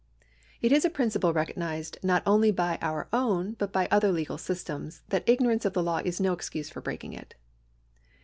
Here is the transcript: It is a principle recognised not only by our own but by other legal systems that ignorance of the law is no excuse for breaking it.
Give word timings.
It 0.63 0.71
is 0.71 0.83
a 0.83 0.89
principle 0.89 1.31
recognised 1.31 1.99
not 2.01 2.23
only 2.25 2.49
by 2.49 2.79
our 2.81 3.07
own 3.13 3.51
but 3.59 3.71
by 3.71 3.87
other 3.91 4.11
legal 4.11 4.39
systems 4.39 5.03
that 5.09 5.29
ignorance 5.29 5.63
of 5.63 5.73
the 5.73 5.83
law 5.83 6.01
is 6.03 6.19
no 6.19 6.33
excuse 6.33 6.71
for 6.71 6.81
breaking 6.81 7.13
it. 7.13 7.35